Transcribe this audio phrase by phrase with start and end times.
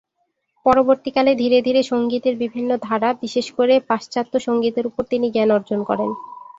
[0.65, 6.09] পরবর্তীকালে ধীরে-ধীরে সঙ্গীতের বিভিন্ন ধারা, বিশেষ করে পাশ্চাত্য সঙ্গীতের উপর তিনি জ্ঞান অর্জন করেন।